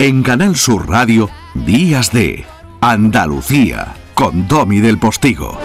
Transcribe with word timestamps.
En 0.00 0.22
Canal 0.22 0.54
Sur 0.54 0.88
Radio, 0.88 1.28
Días 1.54 2.12
de 2.12 2.46
Andalucía, 2.80 3.96
con 4.14 4.46
Domi 4.46 4.78
del 4.78 4.96
Postigo. 4.96 5.58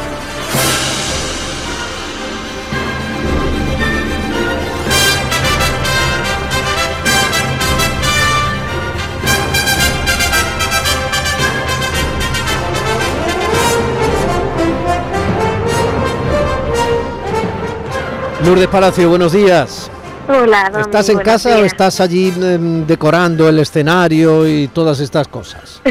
Lourdes 18.43 18.67
Palacio, 18.67 19.09
buenos 19.09 19.31
días. 19.33 19.92
Hola, 20.27 20.71
¿Estás 20.79 21.09
en 21.09 21.19
casa 21.19 21.59
o 21.59 21.65
estás 21.65 21.99
allí 21.99 22.33
em, 22.41 22.87
decorando 22.87 23.49
el 23.49 23.59
escenario 23.59 24.47
y 24.47 24.69
todas 24.69 25.01
estas 25.01 25.27
cosas? 25.27 25.81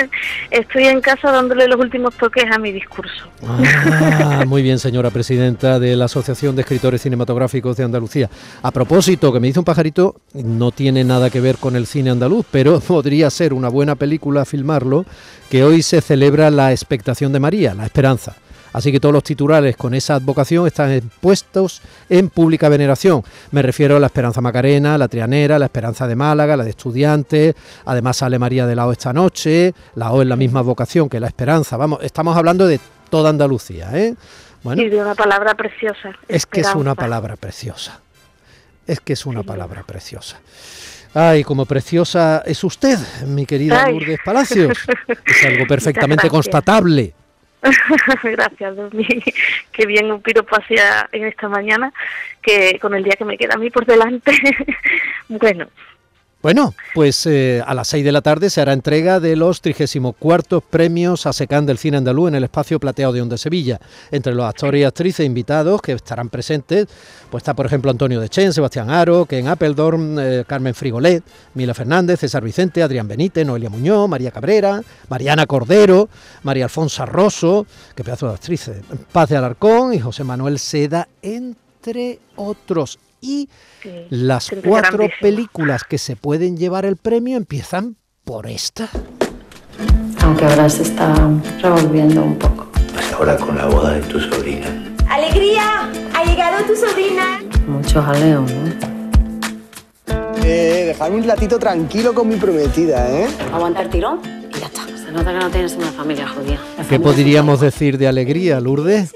Estoy 0.50 0.84
en 0.84 1.00
casa 1.00 1.32
dándole 1.32 1.66
los 1.66 1.80
últimos 1.80 2.14
toques 2.14 2.44
a 2.52 2.58
mi 2.58 2.70
discurso. 2.70 3.26
Ah, 3.44 4.44
muy 4.46 4.62
bien, 4.62 4.78
señora 4.78 5.10
presidenta 5.10 5.80
de 5.80 5.96
la 5.96 6.04
Asociación 6.04 6.54
de 6.54 6.62
Escritores 6.62 7.02
Cinematográficos 7.02 7.76
de 7.76 7.84
Andalucía. 7.84 8.30
A 8.62 8.70
propósito, 8.70 9.32
que 9.32 9.40
me 9.40 9.48
dice 9.48 9.58
un 9.58 9.64
pajarito, 9.64 10.16
no 10.34 10.70
tiene 10.70 11.02
nada 11.02 11.28
que 11.28 11.40
ver 11.40 11.56
con 11.56 11.74
el 11.74 11.86
cine 11.86 12.10
andaluz, 12.10 12.46
pero 12.50 12.78
podría 12.86 13.28
ser 13.28 13.52
una 13.52 13.68
buena 13.68 13.96
película 13.96 14.44
filmarlo, 14.44 15.04
que 15.50 15.64
hoy 15.64 15.82
se 15.82 16.00
celebra 16.00 16.50
la 16.50 16.70
expectación 16.70 17.32
de 17.32 17.40
María, 17.40 17.74
la 17.74 17.86
esperanza. 17.86 18.36
Así 18.72 18.92
que 18.92 19.00
todos 19.00 19.12
los 19.12 19.24
titulares 19.24 19.76
con 19.76 19.94
esa 19.94 20.14
advocación 20.14 20.66
están 20.66 21.10
puestos 21.20 21.82
en 22.08 22.28
pública 22.28 22.68
veneración. 22.68 23.22
Me 23.50 23.62
refiero 23.62 23.96
a 23.96 24.00
la 24.00 24.06
Esperanza 24.06 24.40
Macarena, 24.40 24.96
la 24.98 25.08
Trianera, 25.08 25.58
la 25.58 25.66
Esperanza 25.66 26.06
de 26.06 26.16
Málaga, 26.16 26.56
la 26.56 26.64
de 26.64 26.70
Estudiantes. 26.70 27.54
Además 27.84 28.18
sale 28.18 28.38
María 28.38 28.66
de 28.66 28.76
la 28.76 28.86
O 28.86 28.92
esta 28.92 29.12
noche. 29.12 29.74
La 29.94 30.12
O 30.12 30.22
es 30.22 30.28
la 30.28 30.36
misma 30.36 30.62
vocación 30.62 31.08
que 31.08 31.20
la 31.20 31.26
Esperanza. 31.26 31.76
Vamos, 31.76 32.00
estamos 32.02 32.36
hablando 32.36 32.66
de 32.66 32.80
toda 33.10 33.30
Andalucía, 33.30 33.90
¿eh? 33.94 34.14
Bueno, 34.62 34.82
Y 34.82 34.88
de 34.88 35.00
una 35.00 35.14
palabra 35.14 35.54
preciosa. 35.54 36.12
es 36.28 36.46
que 36.46 36.60
es 36.60 36.74
una 36.74 36.94
palabra 36.94 37.36
preciosa. 37.36 38.00
Es 38.86 39.00
que 39.00 39.14
es 39.14 39.24
una 39.24 39.42
palabra 39.42 39.82
preciosa. 39.84 40.38
Ay, 41.14 41.42
como 41.42 41.66
preciosa 41.66 42.42
es 42.46 42.62
usted, 42.62 42.98
mi 43.26 43.44
querida 43.46 43.84
Ay. 43.84 43.94
Lourdes 43.94 44.18
Palacios. 44.24 44.78
Es 45.26 45.44
algo 45.44 45.66
perfectamente 45.66 46.28
constatable. 46.28 47.14
Gracias, 48.22 48.76
Domi. 48.76 49.06
Qué 49.72 49.86
bien 49.86 50.10
un 50.10 50.22
piropo 50.22 50.56
hacia 50.56 51.08
en 51.12 51.26
esta 51.26 51.48
mañana, 51.48 51.92
que 52.42 52.78
con 52.80 52.94
el 52.94 53.04
día 53.04 53.16
que 53.16 53.24
me 53.24 53.38
queda 53.38 53.54
a 53.54 53.58
mí 53.58 53.70
por 53.70 53.86
delante. 53.86 54.32
bueno, 55.28 55.68
Bueno, 56.42 56.74
pues 56.94 57.26
eh, 57.26 57.62
a 57.66 57.74
las 57.74 57.88
6 57.88 58.02
de 58.02 58.12
la 58.12 58.22
tarde 58.22 58.48
se 58.48 58.62
hará 58.62 58.72
entrega 58.72 59.20
de 59.20 59.36
los 59.36 59.60
34 59.60 60.62
premios 60.62 61.26
a 61.26 61.34
SECAN 61.34 61.66
del 61.66 61.76
cine 61.76 61.98
andaluz 61.98 62.28
en 62.28 62.36
el 62.36 62.44
espacio 62.44 62.80
plateado 62.80 63.12
de 63.12 63.20
Onda 63.20 63.36
Sevilla. 63.36 63.78
Entre 64.10 64.34
los 64.34 64.46
actores 64.46 64.80
y 64.80 64.84
actrices 64.84 65.26
invitados 65.26 65.82
que 65.82 65.92
estarán 65.92 66.30
presentes, 66.30 66.86
pues 67.30 67.42
está 67.42 67.52
por 67.52 67.66
ejemplo 67.66 67.90
Antonio 67.90 68.20
Dechen, 68.20 68.54
Sebastián 68.54 68.88
Aro, 68.88 69.26
Ken 69.26 69.48
Appledorn, 69.48 70.16
eh, 70.18 70.44
Carmen 70.46 70.74
Frigolet, 70.74 71.22
Mila 71.52 71.74
Fernández, 71.74 72.20
César 72.20 72.42
Vicente, 72.42 72.82
Adrián 72.82 73.06
Benítez, 73.06 73.46
Noelia 73.46 73.68
Muñoz, 73.68 74.08
María 74.08 74.30
Cabrera, 74.30 74.80
Mariana 75.10 75.44
Cordero, 75.44 76.08
María 76.42 76.64
Alfonso 76.64 77.04
Rosso, 77.04 77.66
que 77.94 78.02
pedazo 78.02 78.28
de 78.28 78.32
actrices, 78.32 78.80
Paz 79.12 79.28
de 79.28 79.36
Alarcón 79.36 79.92
y 79.92 80.00
José 80.00 80.24
Manuel 80.24 80.58
Seda, 80.58 81.06
entre 81.20 82.18
otros. 82.36 82.98
Y 83.20 83.48
sí, 83.82 84.06
las 84.10 84.50
cuatro 84.64 85.08
películas 85.20 85.84
que 85.84 85.98
se 85.98 86.16
pueden 86.16 86.56
llevar 86.56 86.84
el 86.84 86.96
premio 86.96 87.36
empiezan 87.36 87.96
por 88.24 88.46
esta. 88.46 88.88
Aunque 90.22 90.44
ahora 90.44 90.68
se 90.68 90.82
está 90.82 91.14
revolviendo 91.62 92.22
un 92.22 92.38
poco. 92.38 92.68
Pues 92.92 93.12
ahora 93.12 93.36
con 93.36 93.56
la 93.56 93.66
boda 93.66 93.94
de 93.94 94.00
tu 94.02 94.20
sobrina. 94.20 94.66
¡Alegría! 95.08 95.90
¡Ha 96.14 96.24
llegado 96.24 96.64
tu 96.66 96.76
sobrina! 96.76 97.40
Mucho 97.66 98.02
jaleo, 98.02 98.42
¿no? 98.42 98.90
Eh, 100.44 100.84
dejarme 100.86 101.18
un 101.18 101.24
ratito 101.24 101.58
tranquilo 101.58 102.14
con 102.14 102.28
mi 102.28 102.36
prometida, 102.36 103.10
¿eh? 103.10 103.28
Aguanta 103.52 103.82
el 103.82 103.90
tirón 103.90 104.20
y 104.54 104.58
ya 104.58 104.66
está. 104.66 104.86
Se 104.96 105.12
nota 105.12 105.32
que 105.32 105.38
no 105.38 105.50
tienes 105.50 105.74
una 105.74 105.92
familia 105.92 106.28
judía. 106.28 106.58
¿Qué 106.88 106.98
podríamos 106.98 107.60
decir 107.60 107.98
de 107.98 108.08
alegría, 108.08 108.60
Lourdes? 108.60 109.12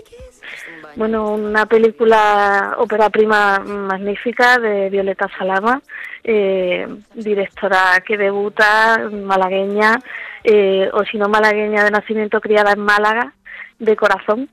Bueno, 0.97 1.33
una 1.33 1.67
película 1.67 2.77
ópera 2.79 3.11
prima 3.11 3.59
magnífica 3.59 4.59
de 4.59 4.91
Violeta 4.91 5.29
Salama, 5.37 5.83
eh, 6.23 6.87
directora 7.15 8.01
que 8.07 8.17
debuta, 8.17 9.11
malagueña, 9.11 9.99
eh, 10.45 10.89
o 10.93 11.05
si 11.05 11.19
no 11.19 11.29
malagueña 11.29 11.83
de 11.83 11.91
nacimiento, 11.91 12.41
criada 12.41 12.73
en 12.73 12.81
Málaga, 12.81 13.33
de 13.81 13.97
corazón. 13.97 14.49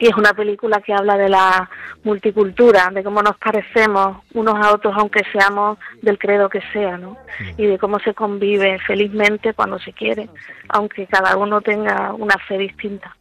Y 0.00 0.08
es 0.08 0.16
una 0.16 0.34
película 0.34 0.80
que 0.80 0.92
habla 0.92 1.16
de 1.16 1.28
la 1.28 1.70
multicultura, 2.02 2.90
de 2.92 3.04
cómo 3.04 3.22
nos 3.22 3.36
parecemos 3.36 4.24
unos 4.34 4.56
a 4.56 4.74
otros, 4.74 4.92
aunque 4.96 5.22
seamos 5.32 5.78
del 6.02 6.18
credo 6.18 6.48
que 6.48 6.62
sea, 6.72 6.98
¿no? 6.98 7.16
Y 7.56 7.66
de 7.66 7.78
cómo 7.78 8.00
se 8.00 8.12
convive 8.12 8.80
felizmente 8.80 9.54
cuando 9.54 9.78
se 9.78 9.92
quiere, 9.92 10.28
aunque 10.68 11.06
cada 11.06 11.36
uno 11.36 11.60
tenga 11.60 12.12
una 12.14 12.36
fe 12.48 12.58
distinta 12.58 13.14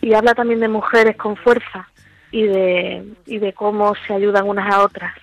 y 0.00 0.14
habla 0.14 0.34
también 0.34 0.60
de 0.60 0.68
mujeres 0.68 1.16
con 1.16 1.36
fuerza 1.36 1.88
y 2.30 2.42
de, 2.42 3.04
y 3.26 3.38
de 3.38 3.52
cómo 3.52 3.94
se 4.06 4.14
ayudan 4.14 4.48
unas 4.48 4.72
a 4.72 4.82
otras. 4.82 5.14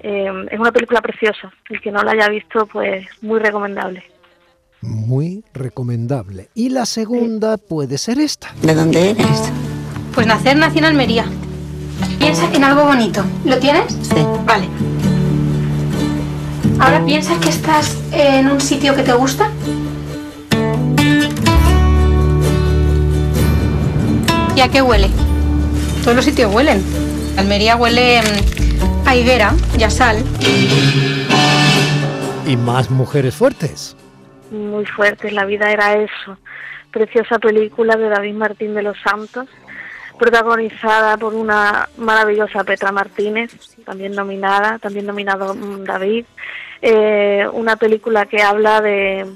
Eh, 0.00 0.30
es 0.50 0.58
una 0.58 0.72
película 0.72 1.00
preciosa, 1.00 1.52
el 1.70 1.80
que 1.80 1.90
no 1.90 2.02
la 2.02 2.12
haya 2.12 2.28
visto, 2.28 2.66
pues 2.66 3.06
muy 3.22 3.38
recomendable. 3.38 4.02
Muy 4.80 5.44
recomendable. 5.54 6.48
Y 6.54 6.70
la 6.70 6.86
segunda 6.86 7.56
puede 7.56 7.98
ser 7.98 8.18
esta. 8.18 8.52
¿De 8.62 8.74
dónde 8.74 9.10
eres? 9.10 9.52
Pues 10.12 10.26
nacer 10.26 10.56
nací 10.56 10.78
en 10.78 10.86
Almería. 10.86 11.24
Piensa 12.18 12.52
en 12.52 12.64
algo 12.64 12.84
bonito. 12.84 13.24
¿Lo 13.44 13.58
tienes? 13.58 13.92
Sí. 13.92 14.26
Vale. 14.44 14.66
Ahora 16.80 17.04
piensas 17.04 17.38
que 17.38 17.48
estás 17.48 17.96
en 18.12 18.50
un 18.50 18.60
sitio 18.60 18.96
que 18.96 19.04
te 19.04 19.12
gusta. 19.12 19.50
¿Y 24.54 24.60
a 24.60 24.68
qué 24.68 24.82
huele? 24.82 25.08
Todos 26.02 26.16
los 26.16 26.24
sitios 26.24 26.54
huelen. 26.54 26.82
Almería 27.38 27.76
huele 27.76 28.20
mm, 28.20 29.08
a 29.08 29.16
higuera 29.16 29.54
y 29.78 29.82
a 29.82 29.88
sal. 29.90 30.22
Y 32.46 32.56
más 32.56 32.90
mujeres 32.90 33.34
fuertes. 33.34 33.96
Muy 34.50 34.84
fuerte, 34.84 35.30
la 35.30 35.46
vida 35.46 35.72
era 35.72 35.94
eso. 35.94 36.36
Preciosa 36.90 37.38
película 37.38 37.96
de 37.96 38.10
David 38.10 38.34
Martín 38.34 38.74
de 38.74 38.82
los 38.82 38.98
Santos, 39.00 39.48
protagonizada 40.18 41.16
por 41.16 41.32
una 41.32 41.88
maravillosa 41.96 42.62
Petra 42.64 42.92
Martínez, 42.92 43.52
también 43.86 44.14
nominada, 44.14 44.78
también 44.78 45.06
nominado 45.06 45.54
mm, 45.54 45.84
David. 45.84 46.26
Eh, 46.82 47.46
una 47.54 47.76
película 47.76 48.26
que 48.26 48.42
habla 48.42 48.82
de, 48.82 49.26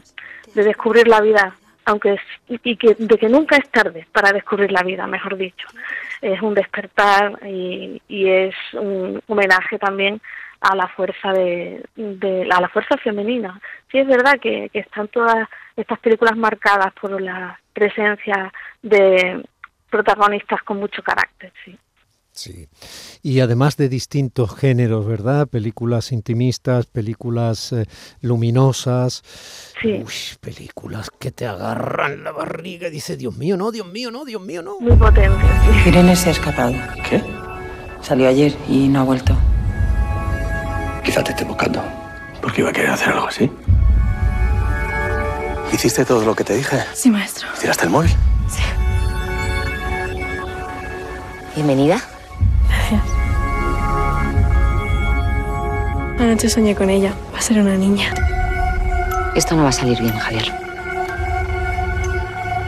de 0.54 0.62
descubrir 0.62 1.08
la 1.08 1.22
vida, 1.22 1.54
aunque 1.86 2.14
es, 2.14 2.20
y 2.48 2.76
que, 2.76 2.94
de 2.98 3.16
que 3.16 3.28
nunca 3.28 3.56
es 3.56 3.68
tarde 3.70 4.06
para 4.12 4.32
descubrir 4.32 4.70
la 4.72 4.82
vida, 4.82 5.06
mejor 5.06 5.36
dicho. 5.36 5.66
Es 6.20 6.42
un 6.42 6.52
despertar 6.54 7.38
y, 7.46 8.02
es 8.08 8.54
un 8.74 9.22
homenaje 9.28 9.78
también 9.78 10.20
a 10.60 10.74
la 10.74 10.88
fuerza 10.88 11.32
de, 11.32 11.84
de- 11.94 12.48
a 12.50 12.60
la 12.60 12.68
fuerza 12.68 12.96
femenina. 12.98 13.60
Sí 13.90 13.98
es 13.98 14.06
verdad 14.06 14.38
que, 14.40 14.68
que 14.70 14.80
están 14.80 15.08
todas 15.08 15.48
estas 15.76 15.98
películas 16.00 16.36
marcadas 16.36 16.92
por 17.00 17.20
la 17.20 17.58
presencia 17.72 18.52
de 18.82 19.44
protagonistas 19.90 20.62
con 20.62 20.78
mucho 20.78 21.02
carácter, 21.02 21.52
sí. 21.64 21.78
Sí. 22.36 22.68
Y 23.22 23.40
además 23.40 23.78
de 23.78 23.88
distintos 23.88 24.54
géneros, 24.54 25.06
¿verdad? 25.06 25.48
Películas 25.48 26.12
intimistas, 26.12 26.84
películas 26.84 27.72
eh, 27.72 27.86
luminosas. 28.20 29.22
Sí. 29.80 30.04
Uy, 30.04 30.12
películas 30.40 31.10
que 31.18 31.30
te 31.32 31.46
agarran 31.46 32.22
la 32.22 32.32
barriga 32.32 32.88
y 32.88 32.90
dices, 32.90 33.16
Dios 33.16 33.34
mío, 33.36 33.56
no, 33.56 33.72
Dios 33.72 33.86
mío, 33.86 34.10
no, 34.10 34.26
Dios 34.26 34.42
mío, 34.42 34.62
no. 34.62 34.78
Muy 34.80 34.96
potente, 34.96 35.40
sí. 35.82 35.88
Irene 35.88 36.14
se 36.14 36.28
ha 36.28 36.32
escapado. 36.32 36.74
¿Qué? 37.08 37.22
Salió 38.02 38.28
ayer 38.28 38.54
y 38.68 38.88
no 38.88 39.00
ha 39.00 39.04
vuelto. 39.04 39.34
Quizá 41.02 41.24
te 41.24 41.30
esté 41.30 41.44
buscando. 41.44 41.82
Porque 42.42 42.60
iba 42.60 42.68
a 42.68 42.72
querer 42.72 42.90
hacer 42.90 43.08
algo 43.08 43.28
así. 43.28 43.50
¿Hiciste 45.72 46.04
todo 46.04 46.22
lo 46.24 46.34
que 46.34 46.44
te 46.44 46.54
dije? 46.54 46.80
Sí, 46.92 47.10
maestro. 47.10 47.48
¿Tiraste 47.58 47.84
el 47.84 47.90
móvil? 47.90 48.10
Bienvenida. 51.54 51.98
Anoche 56.18 56.48
soñé 56.48 56.74
con 56.74 56.88
ella. 56.88 57.12
Va 57.32 57.38
a 57.38 57.42
ser 57.42 57.60
una 57.60 57.76
niña. 57.76 58.12
Esto 59.34 59.54
no 59.54 59.64
va 59.64 59.68
a 59.68 59.72
salir 59.72 59.98
bien, 60.00 60.16
Javier. 60.16 60.44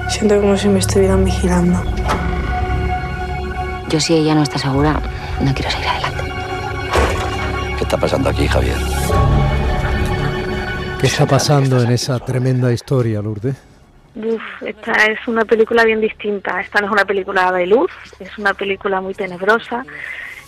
Siento 0.08 0.40
como 0.40 0.56
si 0.56 0.68
me 0.68 0.78
estuvieran 0.80 1.24
vigilando. 1.24 1.82
Yo 3.88 4.00
si 4.00 4.14
ella 4.14 4.34
no 4.34 4.42
está 4.42 4.58
segura, 4.58 5.00
no 5.40 5.54
quiero 5.54 5.70
seguir 5.70 5.88
adelante. 5.88 6.24
¿Qué 7.78 7.84
está 7.84 7.96
pasando 7.96 8.28
aquí, 8.28 8.46
Javier? 8.46 8.76
¿Qué 11.00 11.06
está 11.06 11.26
pasando 11.26 11.82
en 11.82 11.92
esa 11.92 12.18
tremenda 12.18 12.72
historia, 12.72 13.22
Lourdes? 13.22 13.56
Uf, 14.16 14.42
esta 14.62 14.92
es 15.06 15.26
una 15.26 15.44
película 15.44 15.84
bien 15.84 16.00
distinta. 16.00 16.60
Esta 16.60 16.80
no 16.80 16.88
es 16.88 16.92
una 16.92 17.04
película 17.04 17.52
de 17.52 17.66
luz, 17.66 17.90
es 18.18 18.36
una 18.36 18.52
película 18.52 19.00
muy 19.00 19.14
tenebrosa. 19.14 19.84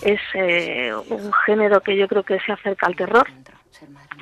Es 0.02 0.20
eh, 0.34 0.92
un 1.08 1.32
género 1.46 1.80
que 1.80 1.96
yo 1.96 2.08
creo 2.08 2.22
que 2.22 2.38
se 2.40 2.52
acerca 2.52 2.86
al 2.86 2.96
terror. 2.96 3.26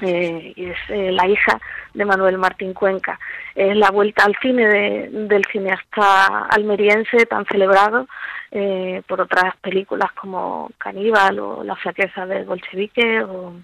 Eh, 0.00 0.52
y 0.54 0.66
es 0.66 0.78
eh, 0.90 1.10
la 1.10 1.26
hija 1.26 1.60
de 1.92 2.04
Manuel 2.04 2.38
Martín 2.38 2.72
Cuenca. 2.72 3.18
Es 3.54 3.76
la 3.76 3.90
vuelta 3.90 4.24
al 4.24 4.36
cine 4.40 4.66
de, 4.68 5.08
del 5.10 5.44
cineasta 5.50 6.44
almeriense 6.50 7.26
tan 7.26 7.44
celebrado 7.46 8.06
eh, 8.52 9.02
por 9.08 9.20
otras 9.20 9.56
películas 9.56 10.12
como 10.12 10.70
Caníbal 10.78 11.40
o 11.40 11.64
La 11.64 11.74
flaqueza 11.74 12.26
del 12.26 12.44
bolchevique 12.44 13.22
o, 13.22 13.54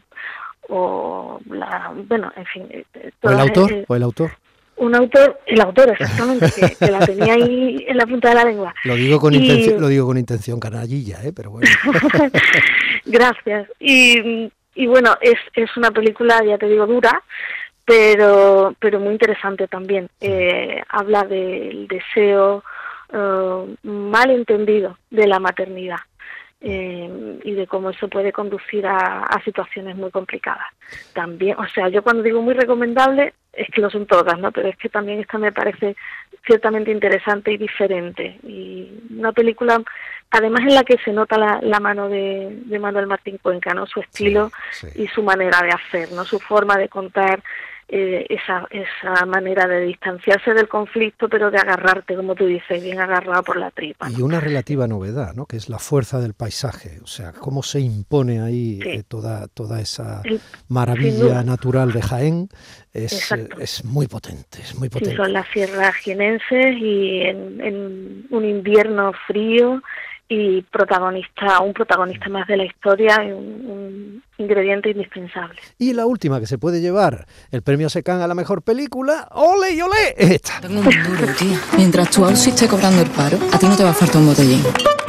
o 0.69 1.41
la, 1.51 1.93
bueno, 1.95 2.33
en 2.35 2.47
fin. 2.47 2.67
eh, 2.71 2.85
¿O 2.95 2.99
el 3.07 3.13
todas, 3.21 3.41
autor? 3.41 3.85
¿O 3.87 3.95
el 3.95 4.03
autor? 4.03 4.31
Un 4.76 4.94
autor, 4.94 5.41
el 5.47 5.61
autor 5.61 5.91
exactamente, 5.91 6.47
que, 6.55 6.75
que 6.76 6.91
la 6.91 7.05
tenía 7.06 7.35
ahí 7.35 7.85
en 7.88 7.97
la 7.97 8.06
punta 8.06 8.29
de 8.31 8.35
la 8.35 8.44
lengua. 8.44 8.75
Lo 8.85 8.94
digo 8.94 9.21
con, 9.21 9.32
Y- 9.35 9.38
intención, 9.38 9.81
lo 9.81 9.88
digo 9.88 10.06
con 10.06 10.19
intención 10.19 10.59
canallilla, 10.61 11.19
¿eh? 11.25 11.32
pero 11.35 11.50
bueno. 11.50 11.69
Gracias. 13.05 13.69
Y, 13.81 14.50
y 14.75 14.87
bueno, 14.87 15.17
es, 15.21 15.37
es 15.55 15.76
una 15.76 15.91
película, 15.91 16.43
ya 16.44 16.59
te 16.59 16.67
digo, 16.67 16.87
dura, 16.87 17.23
pero, 17.85 18.75
pero 18.79 19.00
muy 19.00 19.12
interesante 19.12 19.69
también. 19.69 20.09
Eh, 20.21 20.82
habla 20.88 21.23
del 21.25 21.87
deseo 21.88 22.65
eh, 23.12 23.75
mal 23.82 24.31
entendido 24.31 24.99
de 25.11 25.27
la 25.27 25.38
maternidad 25.38 25.99
eh, 26.67 27.41
y 27.45 27.53
de 27.53 27.67
cómo 27.67 27.91
eso 27.91 28.09
puede 28.09 28.33
conducir 28.33 28.87
a, 28.87 29.25
a 29.25 29.43
situaciones 29.45 29.97
muy 29.97 30.11
complicadas. 30.11 30.67
También, 31.13 31.59
o 31.59 31.69
sea, 31.69 31.89
yo 31.89 32.03
cuando 32.03 32.23
digo 32.23 32.41
muy 32.41 32.55
recomendable, 32.55 33.35
es 33.53 33.69
que 33.69 33.81
lo 33.81 33.91
son 33.91 34.07
todas, 34.07 34.39
¿no? 34.39 34.51
Pero 34.51 34.69
es 34.69 34.77
que 34.77 34.89
también 34.89 35.21
esta 35.21 35.39
me 35.39 35.53
parece 35.53 35.95
ciertamente 36.47 36.91
interesante 36.91 37.53
y 37.53 37.59
diferente. 37.59 38.39
Y 38.43 38.89
una 39.11 39.33
película, 39.33 39.83
además 40.31 40.63
en 40.63 40.75
la 40.75 40.85
que 40.85 40.99
se 40.99 41.13
nota 41.13 41.39
la, 41.39 41.61
la 41.63 41.81
mano 41.81 42.09
de, 42.09 42.63
de 42.65 42.79
Manuel 42.79 43.07
Martín 43.07 43.39
Cuenca, 43.39 43.75
¿no? 43.75 43.87
Su 43.87 44.01
estilo 44.01 44.51
sí. 44.73 44.89
y 44.97 45.07
su 45.09 45.23
manera 45.23 45.63
de 45.63 45.71
hacer, 45.71 46.13
¿no? 46.13 46.25
Su 46.25 46.41
forma 46.41 46.77
de 46.79 46.89
contar 46.89 47.43
eh, 47.89 48.27
esa, 48.29 48.67
esa 48.71 49.27
manera 49.27 49.67
de 49.67 49.81
distanciarse 49.83 50.55
del 50.55 50.69
conflicto, 50.69 51.29
pero 51.29 51.51
de 51.51 51.59
agarrarte, 51.59 52.17
como 52.17 52.35
tú 52.35 52.47
dices, 52.47 52.83
bien 52.83 53.01
agarrado 53.01 53.43
por 53.43 53.57
la 53.57 53.71
tripa. 53.71 54.11
Y 54.11 54.23
una 54.23 54.41
relativa 54.41 54.87
novedad, 54.87 55.35
¿no? 55.35 55.47
que 55.47 55.57
es 55.57 55.69
la 55.69 55.79
fuerza 55.79 56.21
del 56.21 56.35
paisaje, 56.35 56.99
o 57.03 57.07
sea, 57.07 57.33
cómo 57.33 57.63
se 57.63 57.81
impone 57.81 58.41
ahí 58.41 58.81
Sí. 58.83 58.89
eh, 58.89 59.03
toda, 59.07 59.47
toda 59.49 59.81
esa 59.81 60.23
maravilla 60.69 61.43
natural 61.43 61.93
de 61.93 62.03
Jaén, 62.03 62.49
es, 62.93 63.33
es 63.59 63.85
muy 63.85 64.07
potente, 64.07 64.61
es 64.61 64.75
muy 64.77 64.89
Sí, 64.89 64.93
potente. 64.95 65.17
son 65.17 65.33
las 65.33 65.47
sierras 65.49 65.95
jienenses 65.97 66.77
y 66.79 67.21
en, 67.23 67.61
en 67.61 68.27
un 68.31 68.45
invierno 68.45 69.13
frío 69.27 69.83
y 70.29 70.62
protagonista, 70.62 71.61
un 71.61 71.73
protagonista 71.73 72.29
más 72.29 72.47
de 72.47 72.56
la 72.56 72.65
historia 72.65 73.23
y 73.25 73.32
un, 73.32 73.44
un 73.67 74.23
ingrediente 74.38 74.91
indispensable. 74.91 75.61
Y 75.79 75.93
la 75.93 76.06
última 76.06 76.41
que 76.41 76.47
se 76.47 76.59
puede 76.59 76.81
llevar 76.81 77.26
el 77.50 77.62
premio 77.62 77.88
Secan 77.88 78.21
a 78.21 78.26
la 78.26 78.35
mejor 78.35 78.62
película, 78.62 79.29
¡ole 79.32 79.73
y 79.73 79.82
ole! 79.82 80.15
Esta. 80.17 80.61
Tengo 80.61 80.81
un 80.81 81.03
duro, 81.03 81.32
tío. 81.38 81.59
Mientras 81.76 82.11
tu 82.11 82.25
Aussie 82.25 82.53
esté 82.53 82.67
cobrando 82.67 83.03
el 83.03 83.11
paro, 83.11 83.38
a 83.53 83.59
ti 83.59 83.67
no 83.67 83.76
te 83.76 83.85
va 83.85 83.91
a 83.91 83.94
faltar 83.94 84.17
un 84.21 84.26
botellín. 84.29 84.62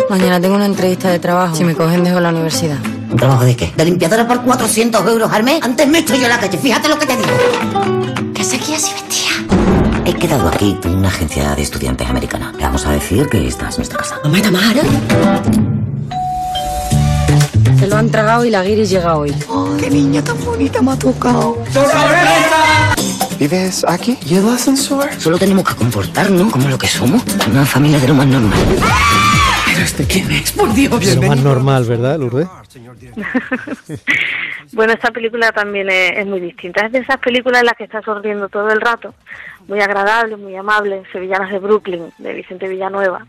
Mañana 0.10 0.40
tengo 0.40 0.56
una 0.56 0.66
entrevista 0.66 1.10
de 1.10 1.20
trabajo. 1.20 1.56
Si 1.56 1.64
me 1.64 1.74
cogen, 1.74 2.04
dejo 2.04 2.20
la 2.20 2.30
universidad. 2.30 2.78
¿Un 3.10 3.18
trabajo 3.18 3.46
de 3.46 3.56
qué? 3.56 3.72
¿De 3.76 3.86
limpiadora 3.86 4.28
por 4.28 4.44
400 4.44 5.08
euros 5.08 5.32
al 5.32 5.44
mes? 5.44 5.64
Antes 5.64 5.88
me 5.88 6.00
estoy 6.00 6.20
yo 6.20 6.26
en 6.26 6.32
la 6.32 6.40
calle, 6.40 6.58
fíjate 6.58 6.90
lo 6.90 7.00
que 7.00 7.06
te 7.06 7.16
digo. 7.16 8.34
¿Qué 8.34 8.44
seguías 8.44 8.90
y 8.90 8.94
vestía? 8.94 9.85
He 10.06 10.14
quedado 10.14 10.48
aquí 10.48 10.78
en 10.84 10.98
una 10.98 11.08
agencia 11.08 11.56
de 11.56 11.64
estudiantes 11.64 12.08
americana. 12.08 12.54
Le 12.56 12.64
vamos 12.64 12.86
a 12.86 12.92
decir 12.92 13.28
que 13.28 13.48
esta 13.48 13.70
es 13.70 13.78
nuestra 13.78 13.98
casa. 13.98 14.20
Mamá, 14.24 14.40
Tamara. 14.40 14.84
Se 17.80 17.88
lo 17.88 17.98
han 17.98 18.12
tragado 18.12 18.46
y 18.46 18.52
la 18.52 18.64
guiris 18.64 18.92
llega 18.92 19.18
hoy. 19.18 19.34
¡Qué 19.80 19.90
niña 19.90 20.24
tan 20.24 20.38
bonita 20.46 20.82
me 20.84 20.92
ha 20.92 20.96
tocado! 20.96 21.58
¿Vives 23.40 23.84
aquí? 23.88 24.18
¿Y 24.28 24.36
el 24.36 24.48
ascensor? 24.48 25.10
Solo 25.18 25.40
tenemos 25.40 25.66
que 25.68 25.76
comportarnos 25.76 26.52
como 26.52 26.70
lo 26.70 26.78
que 26.78 26.88
somos. 26.88 27.24
Una 27.50 27.66
familia 27.66 28.00
de 28.00 28.08
lo 28.08 28.14
más 28.14 28.28
normal. 28.28 28.60
¿Pero 28.70 28.86
Por 30.56 30.74
Dios, 30.74 31.02
Es 31.02 31.16
lo 31.16 31.22
más 31.24 31.44
normal, 31.44 31.86
¿verdad, 31.86 32.18
Lourdes? 32.20 32.48
Bueno, 34.74 34.94
esta 34.94 35.12
película 35.12 35.52
también 35.52 35.90
es, 35.90 36.18
es 36.18 36.26
muy 36.26 36.40
distinta. 36.40 36.86
Es 36.86 36.92
de 36.92 37.00
esas 37.00 37.18
películas 37.18 37.62
en 37.62 37.68
las 37.68 37.76
que 37.76 37.84
estás 37.86 38.04
sonriendo 38.04 38.50
todo 38.50 38.70
el 38.72 38.82
rato. 38.82 39.14
Muy 39.68 39.80
agradable, 39.80 40.36
muy 40.36 40.56
amable. 40.56 41.04
Sevillanas 41.12 41.52
de 41.52 41.60
Brooklyn, 41.60 42.12
de 42.18 42.34
Vicente 42.34 42.68
Villanueva. 42.68 43.26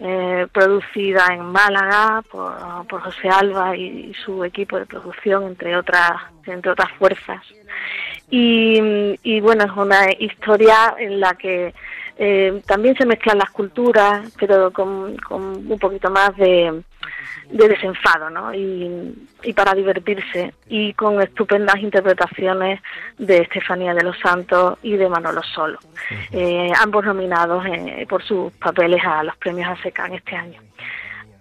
eh, 0.00 0.46
producida 0.52 1.26
en 1.32 1.44
Málaga 1.46 2.22
por, 2.30 2.52
por 2.88 3.00
José 3.00 3.28
Alba 3.28 3.76
y, 3.76 4.12
su 4.24 4.44
equipo 4.44 4.78
de 4.78 4.86
producción, 4.86 5.44
entre 5.44 5.76
otras, 5.76 6.12
entre 6.46 6.70
otras 6.70 6.90
fuerzas. 6.98 7.42
Y, 8.30 9.18
y 9.22 9.40
bueno, 9.40 9.64
es 9.64 9.72
una 9.72 10.12
historia 10.18 10.94
en 10.98 11.18
la 11.20 11.34
que 11.34 11.74
eh, 12.18 12.60
también 12.66 12.96
se 12.96 13.06
mezclan 13.06 13.38
las 13.38 13.50
culturas, 13.50 14.30
pero 14.38 14.72
con, 14.72 15.16
con 15.18 15.42
un 15.70 15.78
poquito 15.78 16.10
más 16.10 16.36
de, 16.36 16.82
de 17.50 17.68
desenfado, 17.68 18.28
¿no? 18.28 18.52
Y, 18.52 19.14
y 19.44 19.52
para 19.52 19.72
divertirse, 19.72 20.52
y 20.68 20.92
con 20.94 21.22
estupendas 21.22 21.78
interpretaciones 21.78 22.80
de 23.18 23.38
Estefanía 23.38 23.94
de 23.94 24.02
los 24.02 24.18
Santos 24.18 24.78
y 24.82 24.96
de 24.96 25.08
Manolo 25.08 25.42
Solo, 25.54 25.78
eh, 26.32 26.72
ambos 26.80 27.04
nominados 27.04 27.64
eh, 27.66 28.04
por 28.08 28.22
sus 28.24 28.52
papeles 28.54 29.00
a 29.04 29.22
los 29.22 29.36
premios 29.36 29.68
ASECAN 29.68 30.12
este 30.12 30.34
año. 30.34 30.60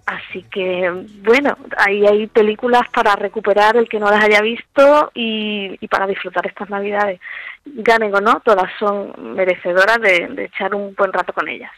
Así 0.07 0.43
que, 0.43 0.89
bueno, 1.21 1.57
ahí 1.77 2.07
hay 2.07 2.27
películas 2.27 2.83
para 2.93 3.13
recuperar 3.17 3.75
el 3.75 3.89
que 3.89 3.99
no 3.99 4.09
las 4.09 4.23
haya 4.23 4.39
visto 4.39 5.11
y, 5.13 5.77
y 5.81 5.87
para 5.89 6.07
disfrutar 6.07 6.47
estas 6.47 6.69
navidades. 6.69 7.19
Ganen 7.65 8.15
o 8.15 8.21
no, 8.21 8.39
todas 8.39 8.71
son 8.79 9.35
merecedoras 9.35 9.99
de, 9.99 10.27
de 10.29 10.45
echar 10.45 10.73
un 10.73 10.95
buen 10.95 11.11
rato 11.11 11.33
con 11.33 11.49
ellas. 11.49 11.71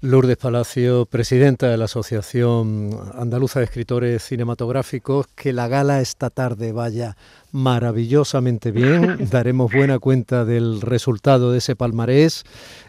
Lourdes 0.00 0.36
Palacio, 0.36 1.06
presidenta 1.06 1.68
de 1.68 1.76
la 1.76 1.84
Asociación 1.84 2.90
Andaluza 3.14 3.60
de 3.60 3.66
Escritores 3.66 4.24
Cinematográficos, 4.24 5.28
que 5.28 5.52
la 5.52 5.68
gala 5.68 6.00
esta 6.00 6.30
tarde 6.30 6.72
vaya 6.72 7.16
maravillosamente 7.52 8.72
bien. 8.72 9.28
Daremos 9.30 9.72
buena 9.72 10.00
cuenta 10.00 10.44
del 10.44 10.80
resultado 10.80 11.52
de 11.52 11.58
ese 11.58 11.76
palmarés. 11.76 12.44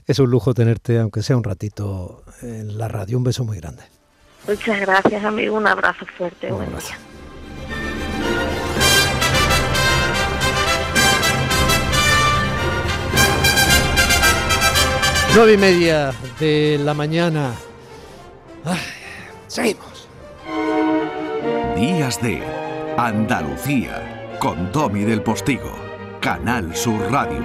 Es 0.08 0.18
un 0.18 0.32
lujo 0.32 0.56
tenerte, 0.56 1.00
aunque 1.00 1.22
sea 1.22 1.38
un 1.38 1.44
ratito, 1.44 2.24
en 2.42 2.78
la 2.80 2.88
radio. 2.88 3.18
Un 3.18 3.24
beso 3.24 3.46
muy 3.46 3.60
grande. 3.60 3.95
Muchas 4.48 4.80
gracias, 4.80 5.24
amigo. 5.24 5.56
Un 5.58 5.68
abrazo 5.68 6.06
fuerte. 6.18 6.48
Un 6.52 6.58
Buen 6.58 6.70
abrazo. 6.70 6.88
día. 6.90 6.98
Nueve 15.36 15.54
y 15.54 15.58
media 15.58 16.14
de 16.40 16.80
la 16.82 16.94
mañana. 16.94 17.52
Ay, 18.64 18.80
seguimos. 19.48 20.08
Días 21.76 22.22
de 22.22 22.42
Andalucía 22.98 24.38
con 24.40 24.72
Domi 24.72 25.04
del 25.04 25.22
Postigo, 25.22 25.76
Canal 26.22 26.74
Sur 26.74 27.12
Radio. 27.12 27.44